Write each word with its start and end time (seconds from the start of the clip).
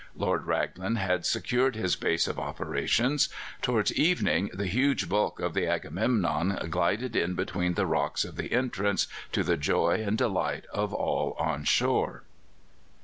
Lord 0.15 0.47
Raglan 0.47 0.95
had 0.95 1.27
secured 1.27 1.75
his 1.75 1.95
base 1.95 2.27
of 2.27 2.39
operations. 2.39 3.29
Towards 3.61 3.93
evening 3.93 4.49
the 4.51 4.65
huge 4.65 5.07
bulk 5.07 5.39
of 5.39 5.53
the 5.53 5.67
Agamemnon 5.67 6.57
glided 6.71 7.15
in 7.15 7.35
between 7.35 7.75
the 7.75 7.85
rocks 7.85 8.25
of 8.25 8.35
the 8.35 8.51
entrance, 8.51 9.05
to 9.31 9.43
the 9.43 9.57
joy 9.57 10.03
and 10.03 10.17
delight 10.17 10.65
of 10.73 10.91
all 10.91 11.35
on 11.37 11.65
shore. 11.65 12.23